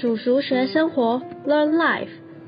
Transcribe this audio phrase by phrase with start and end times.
[0.00, 2.06] 鼠鼠学生活，Learn Life。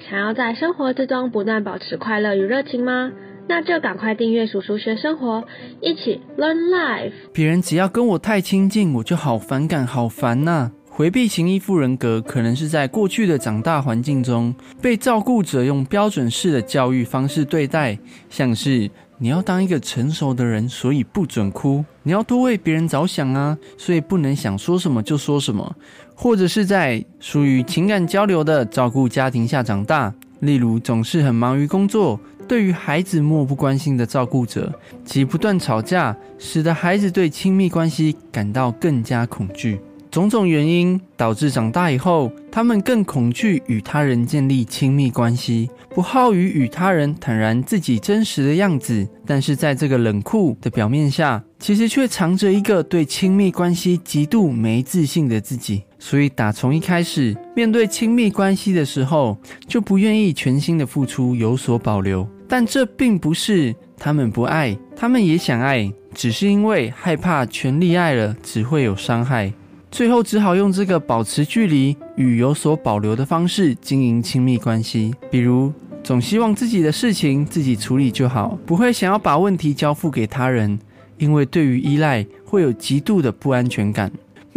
[0.09, 3.11] 想要在生活之中不断保持快乐与热情吗？
[3.49, 5.43] 那就赶快订阅鼠鼠学生活，
[5.81, 7.13] 一起 Learn Life。
[7.33, 10.71] 别人只要跟我太亲近，我就好反感，好烦呐。
[10.89, 18.89] 回避型依附人格，可能是在过去的长大环境中，被照顾者用标准式的教育方式对待，像是
[19.19, 25.75] 你要当一个成熟的人，所以不准哭；你要多为别人着想啊，所以不能想说什么就说什么；
[26.23, 34.71] 或者是在属于情感交流的照顾家庭下长大，例如总是很忙于工作，对于孩子漠不关心的照顾者，
[35.03, 39.81] 及不断吵架，使得孩子对亲密关系感到更加恐惧。
[40.11, 49.09] 种种原因导致长大以后，他们更恐惧与他人建立亲密关系，不好于与他人坦然自己真实的样子。
[49.25, 55.85] 但是在这个冷酷的表面下，其实却藏着一个对亲密关系极度没自信的自己。
[56.01, 59.39] 所以打从一开始面对亲密关系的时候，
[59.69, 62.27] 就不愿意全心的付出，有所保留。
[62.49, 69.53] 但这并不是他们不爱，他们也想爱，只是因为害怕全力爱了只会有伤害。
[69.91, 75.73] 最后只好用这个保持距离与有所保留的方式经营亲密关系，比如
[76.03, 80.79] 总希望自己的事情自己处理就好，不会想要把问题交付给他人，
[81.19, 84.11] 因为对于依赖会有极度的不安全感。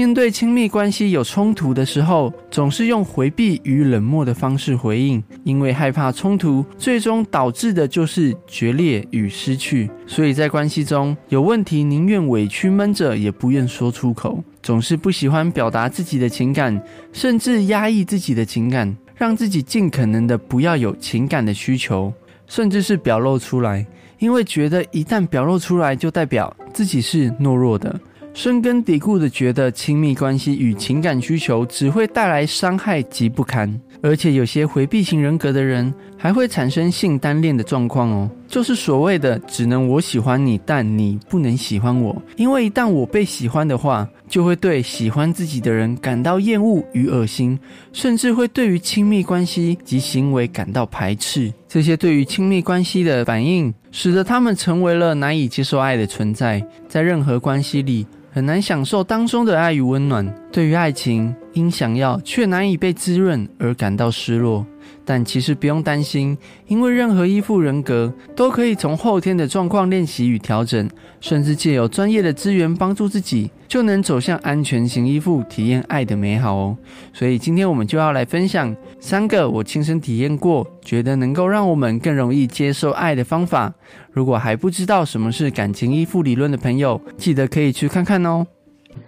[0.03, 9.89] 面对亲密关系有冲突的时候，总是用回避与冷漠的方式回应，因为害怕冲突，最终导致的就是决裂与失去。
[10.05, 14.43] 所以在关系中有问题，宁愿委屈闷着，也不愿说出口。
[14.61, 22.11] 总是不喜欢表达自己的情感，甚至压抑自己的情感，让自己尽可能的不要有情感的需求，
[22.45, 23.87] 甚至是表露出来，
[24.19, 27.97] 因为觉得一旦表露出来，就代表自己是懦弱的。
[28.33, 47.59] 深根蒂固的觉得亲密关系与情感需求只会带来伤害及不堪，而且有些回避型人格的人还会产生性单恋的状况哦，就是所谓的只能我喜欢你，但你不能喜欢我，因为一旦我被喜欢的话，就会对喜欢自己的人感到厌恶与恶心，
[47.91, 51.51] 甚至会对于亲密关系及行为感到排斥。
[51.67, 58.07] 这些对于亲密关系的反应，使得他们成为了难以接受爱的存在，在任何关系里。
[58.31, 64.65] 很难享受当中的爱与温暖，对于爱情因想要却难以被滋润而感到失落。
[65.05, 66.37] 但其实不用担心，
[66.67, 76.77] 因为任何依附人格都可以从后天的状况练习与调整，甚至借由专业的资源帮助自己，就能走向安全型依附，体验爱的美好哦。
[77.11, 83.73] 所以今天我们就要来分享三个我亲身体验过，觉得能够让我们更容易接受爱的方法。
[84.11, 88.47] 如果还不知道什么是感情依附理论的朋友，记得可以去看看哦。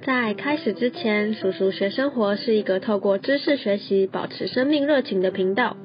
[0.06, 5.78] 在开始之前，叔叔学生活是一个透过知识学习保持生命热情的频道。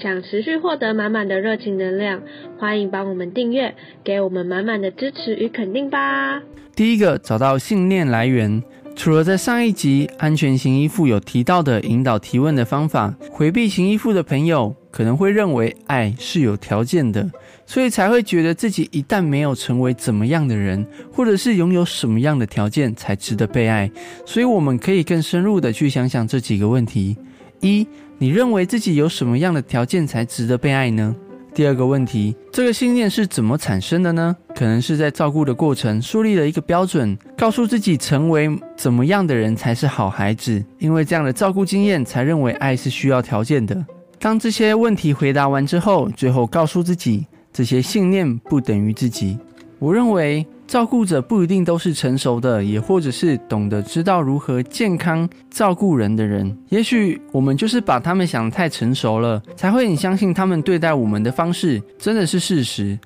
[0.00, 2.22] 想持续获得满满的热情能量，
[2.58, 6.42] 欢迎帮我们订阅，给我们满满的支持与肯定吧。
[6.74, 8.62] 第一个，找到信念来源。
[8.96, 17.28] 除了在上一集安全型依附有提到的引导提问的方法，回避型依附的朋友可能会认为爱是有条件的，
[17.66, 23.90] 所以才会觉得自己一旦没有成为怎么样的人，或者是拥有什么样的条件才值得被爱。
[24.24, 27.16] 所以我们可以更深入的去想想这几个问题：
[27.60, 27.84] 一，
[28.18, 31.12] 你认为自己有什么样的条件才值得被爱呢？
[31.52, 34.36] 第二个问题，这个信念是怎么产生的呢？
[34.54, 43.84] 可能是在照顾的过程树立了一个标准，告诉自己成为怎么样的人才是好孩子，因为这样的照顾经验才认为爱是需要条件的。
[44.24, 49.38] 当这些问题回答完之后，最后告诉自己，这些信念不等于自己。
[49.78, 50.46] 我认为。
[50.66, 56.56] 照顾者不一定都是成熟的，也或者是懂得知道如何健康照顾人的人。
[56.70, 62.98] 也许我们就是把他们想得太成熟了，才会很相信他们对待我们的方式真的是事实。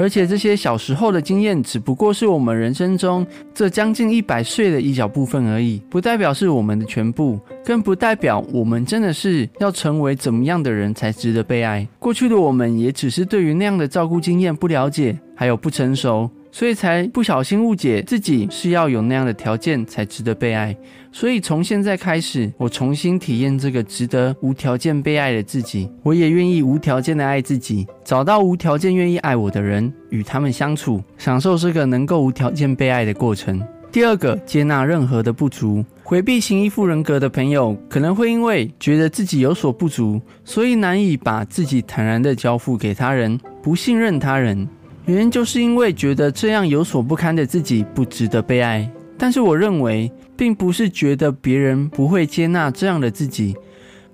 [0.00, 11.86] 而且这些小时候的经验只不过是我们人生中这将近一百岁的一小部分而已，不代表是我们的全部，更不代表我们真的是要成为怎么样的人才值得被爱。
[11.98, 16.30] 过去的我们也只是对于那样的照顾经验不了解，还有不成熟。
[16.52, 20.76] 所以才不小心误解自己是要有那样的条件才值得被爱。
[21.12, 25.90] 所以从现在开始，我重新体验这个值得无条件被爱的自己。
[26.02, 33.60] 我也愿意无条件的爱自己，找到无条件愿意爱我的人，与他们相处，享受这个能够无条件被爱的过程。
[33.90, 35.84] 第二个，接纳任何的不足。
[36.04, 44.68] 回避型依附人格的朋友，可能会因为觉得自己有所不足，所以难以把自己坦然的交付给他人，不信任他人。
[45.06, 48.88] 原因就是因为觉得这样有所不堪的自己不值得被爱，
[49.18, 53.56] 但是我认为并不是觉得别人不会接纳这样的自己，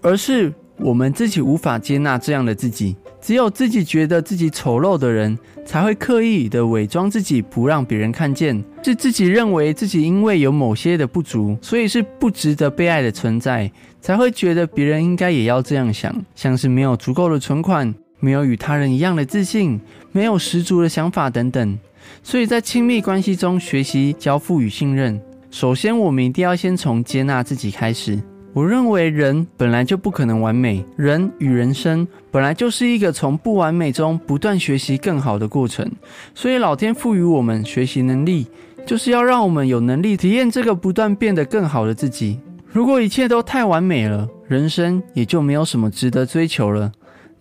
[0.00, 2.96] 而是我们自己无法接纳这样的自己。
[3.20, 8.62] 只有自己觉得自己丑陋的人，才会刻意的伪装自己，不让别人看见。
[8.84, 13.68] 是自己认为自己因为有某些的不足，所以是不值得被爱的存在，
[14.00, 16.14] 才会觉得别人应该也要这样想。
[16.36, 19.80] 像是没有足够的存款，没有与他人一样的自信，
[20.16, 21.78] 没有十足的想法等等。
[22.22, 25.20] 所以在亲密关系中学习交付与信任，
[25.50, 28.18] 首先我们一定要先从接纳自己开始。
[28.54, 35.86] 我认为人本来就不可能完美，人与人生本来就是一个从不完美中不断学习更好的过程。
[36.34, 38.46] 所以老天赋予我们学习能力，
[38.86, 42.40] 就是要让我们有能力体验这个不断变得更好的自己。
[42.72, 46.90] 如果一切都太完美了，人生也就没有什么值得追求了。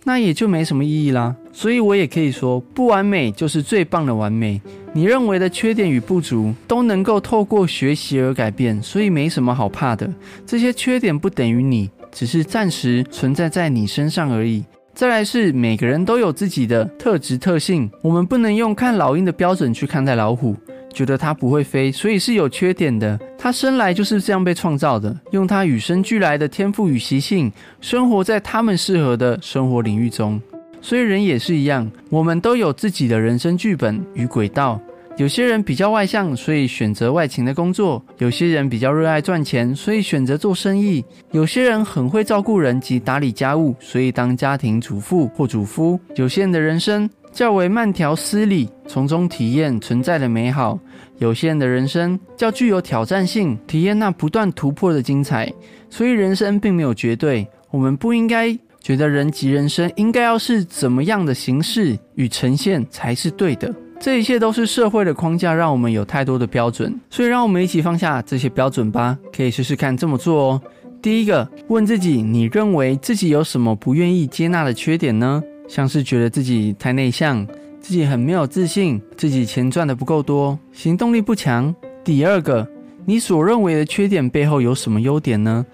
[0.06, 1.36] 那也就没什么意义啦。
[1.52, 4.62] 所以我也可以说，不完美就是最棒的完美。
[4.94, 10.10] 你认为的缺点与不足，都能够透过学习而改变，所以没什么好怕的。
[10.46, 14.64] 这些缺点不等于你，只是暂时存在在你身上而已。
[14.94, 20.56] 再来是每个人都有自己的特质特性，我们不能用看老鹰的标准去看待老虎。
[20.96, 23.20] 觉得它不会飞，所以是有缺点的。
[23.38, 27.52] 它生来就是这样被创造的，用它与生俱来的天赋与习性，
[27.82, 30.42] 生活在他们适合的生活领域中。
[30.82, 34.80] 所以人也是一样，我们都有自己的人生剧本与轨道。
[35.18, 46.00] 有些人比较外向，所以选择外勤的工作；有些人比较热爱赚钱，所以选择做生意；有些人很会照顾人及打理家务，所以当家庭主妇或主夫。
[46.16, 47.10] 有些人的人生。
[47.36, 50.80] 较为慢条斯理，从中体验存在的美好。
[51.18, 55.52] 有些人的人生较具有挑战性，体验那不断突破的精彩。
[55.90, 63.74] 所以人生并没有绝对，我们不应该觉得人及人生应该要是怎么样的形式与呈现才是对的。
[64.00, 66.98] 这一切都是社会的框架，让我们有太多的标准。
[67.10, 70.62] 所以让我们一起放下这些标准吧，可以试试看这么做哦。
[71.02, 75.44] 第一个，问自己：你认为自己有什么不愿意接纳的缺点呢？
[75.68, 77.46] 像是觉得自己太内向，
[77.82, 81.74] 自己很没有自信，自己钱赚的不够多，行动力不强。
[82.04, 82.68] 第二个，
[83.06, 85.66] 你所认为的缺点背后有什么优点呢？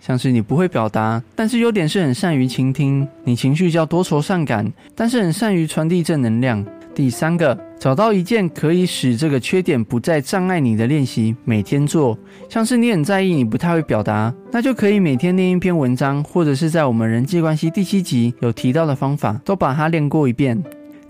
[0.00, 6.64] 像是你不会表达，但是优点是很善于倾听；你情绪较多愁善感，但是很善于传递正能量。
[6.94, 12.18] 第三个，找到一件可以使这个缺点不再障碍你的练习，每天做。
[12.48, 20.62] 像是你很在意，你不太会表达，那就可以每天念一篇文章，或者是在我们人际关系第七集有提到的方法，都把它练过一遍。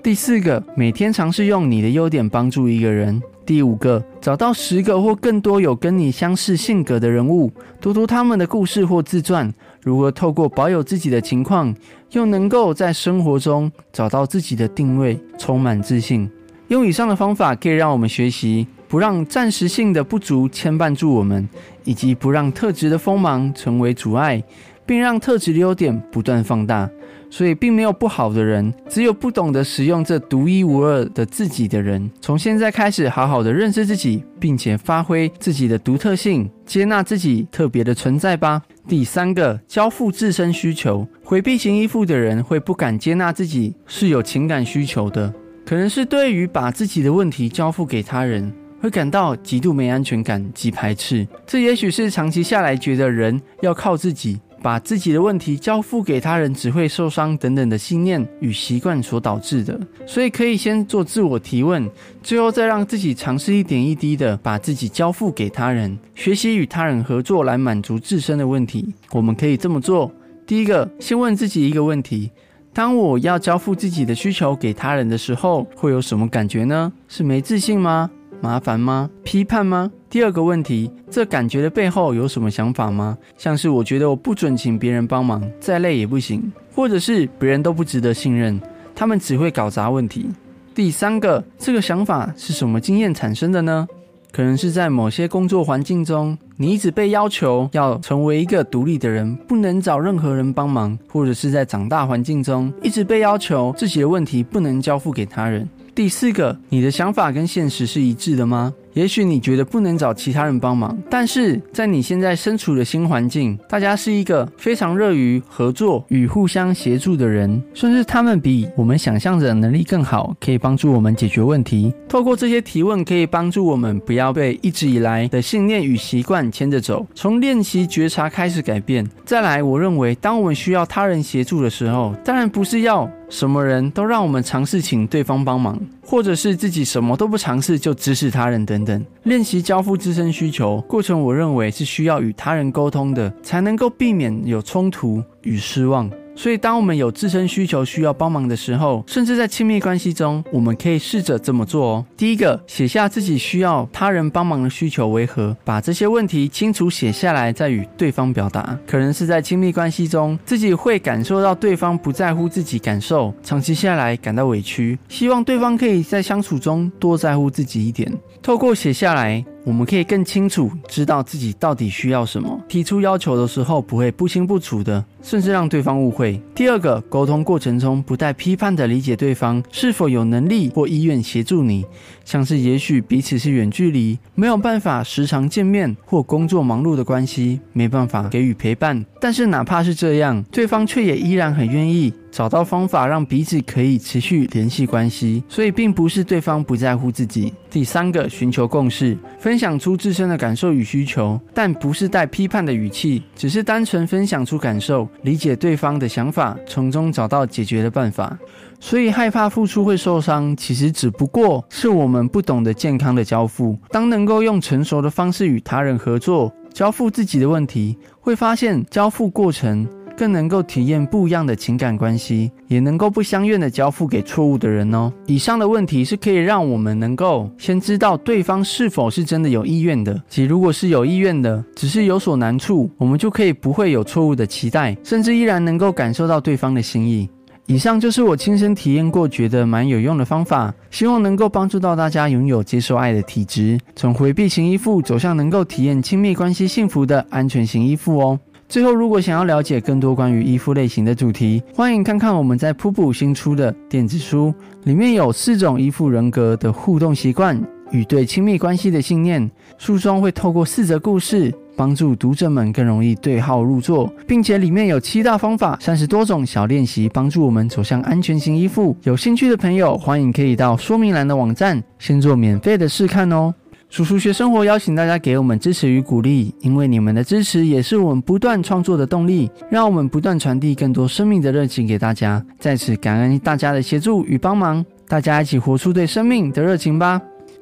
[0.03, 3.21] 第四个，每天尝试用你的优点帮助一个人。
[3.45, 7.51] 第五个，找到十个或更多有跟你相似性格的人物，
[7.81, 9.53] 读读他们的故事或自传。
[9.83, 11.75] 如何透过保有自己的情况，
[12.13, 16.31] 又能够在生活中找到自己的定位，充满自信？
[16.69, 21.49] 用以上的方法可以让我们学习，不让暂时性的不足牵绊住我们，
[21.85, 24.43] 以及不让特质的锋芒成为阻碍，
[24.87, 26.89] 并让特质的优点不断放大。
[27.31, 32.11] 所以，并没有不好的人，只有不懂得使用这独一无二的自己的人。
[32.21, 38.61] 从现在开始，好好的认识自己，并且发挥自己的独特性，接纳自己特别的存在吧。
[38.89, 41.07] 第三个，交付自身需求。
[41.23, 45.33] 回避型依附的人会不敢接纳自己是有情感需求的，
[45.65, 51.25] 可能是对于把自己的问题交付给他人，会感到极度没安全感及排斥。
[51.47, 54.41] 这也许是长期下来觉得人要靠自己。
[54.63, 61.89] 把自己的问题交付给他人只会受伤等等的信念与习惯所导致的，所以可以先做自我提问，
[62.23, 68.95] 最后再让自己尝试一点一滴的把自己交付给他人，学习与他人合作来满足自身的问题。
[69.13, 70.13] 我们可以这么做：
[70.47, 72.31] 第一个，先问自己一个问题：
[72.73, 76.93] 当我要交付自己的需求给他人的时候，会有什么感觉呢？
[77.09, 78.11] 是没自信吗？
[78.41, 79.09] 麻烦吗？
[79.23, 79.91] 批判吗？
[80.09, 83.17] 第二个问题，这感觉的背后有什么想法吗？
[83.37, 88.61] 像是我觉得我不准请别人帮忙，再累也不行，或者是别人都不值得信任，
[88.95, 90.31] 他们只会搞砸问题。
[90.75, 93.87] 第三个，这个想法是什么经验产生的呢？
[94.33, 105.69] 可能是在某些工作环境中，你一直被要求要成为一个独立的人，不能找任何人帮忙，或者是在长大环境中一直被要求自己的问题不能交付给他人。
[105.95, 108.73] 第四个，你的想法跟现实是一致的吗？
[108.95, 121.95] 也许你觉得不能找其他人帮忙，但是在你现在身处的新环境，大家是一个非常乐于合作与互相协助的人，甚至他们比我们想象的能力更好，可以帮助我们解决问题。
[122.09, 129.09] 透过这些提问，可以帮助我们不要被一直以来的信念与习惯牵着走，从练习觉察开始改变。
[129.25, 133.09] 再来，我认为当我们需要他人协助的时候，当然不是要。
[133.31, 139.07] 什么人都让我们尝试请对方帮忙，或者是自己什么都不尝试就指使他人等等。
[139.23, 146.11] 练习交付自身需求过程，我认为是需要与他人沟通的，才能够避免有冲突与失望。
[146.41, 152.07] 所以，当我们有自身需求需要帮忙的时候，甚至在亲密关系中，我们可以试着这么做哦。
[152.17, 158.75] 第一个，写下自己需要他人帮忙的需求为何，把这些问题清楚写下来，再与对方表达。
[158.87, 168.11] 可能是在亲密关系中，自己会感受到对方不在乎自己感受，长期下来感到委屈，希望对方可以在相处中多在乎自己一点。
[168.41, 169.45] 透过写下来。
[169.71, 176.43] 我们可以更清楚知道自己到底需要什么，提出要求的时候不会不清不楚的，甚至让对方误会。
[176.57, 181.87] 第二个，沟通过程中不带批判的理解对方是否有能力或意愿协助你，
[182.31, 189.05] 像是也许彼此是远距离，没有办法时常见面，或工作忙碌的关系没办法给予陪伴。
[189.21, 192.15] 但是哪怕是这样，对方却也依然很愿意。
[192.31, 197.53] 找到方法让彼此可以持续联系关系，所以并不是对方不在乎自己。
[197.69, 208.39] 第三个，寻求共识，分享出自身的感受与需求，但不是带批判的语气，只是单纯分享出感受，理解对方的想法，从中找到解决的办法。
[208.79, 213.77] 所以害怕付出会受伤，其实只不过是我们不懂得健康的交付。
[213.91, 219.87] 当能够用成熟的方式与他人合作，交付自己的问题，会发现交付过程。
[220.17, 225.11] 更能够体验不一样的情感关系，也能够不相愿的交付给错误的人哦。
[225.25, 237.27] 以上的问题是可以让我们能够先知道对方是否是真的有意愿的，即如果是有意愿的，只是有所难处，我们就可以不会有错误的期待，甚至依然能够感受到对方的心意。
[237.71, 248.37] 以上就是我亲身体验过，觉得蛮有用的方法，希望能够帮助到大家拥有接受爱的体质，从回避型依附走向能够体验亲密关系幸福的安全型依附哦。
[248.69, 257.57] 最后，如果想要了解更多关于依附类型的主题，欢迎看看我们在瀑布新出的电子书，里面有四种依附人格的互动习惯
[257.93, 259.49] 与对亲密关系的信念。
[259.79, 268.97] 书中会透过四则故事，帮助读者们更容易对号入座，并且里面有七大方法、三十多种小练习，帮助我们走向安全型依附。
[269.05, 273.55] 有兴趣的朋友，欢迎可以到说明栏的网站，先做免费的试看哦。
[273.89, 282.45] 叔叔学生活邀请大家给我们支持与鼓励，因为你们的支持也是我们不断创作的动力，让我们不断传递更多生命的热情给大家。
[282.61, 287.21] 在此感恩大家的协助与帮忙，大家一起活出对生命的热情吧！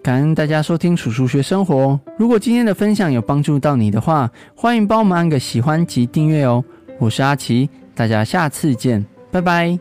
[0.08, 2.00] 感恩大家收听楚楚学生活。
[2.16, 6.64] 如果今天的分享有帮助到你的话，欢迎帮我们按个喜欢及订阅哦。
[6.98, 9.78] 我是阿奇，大家下次见，拜拜。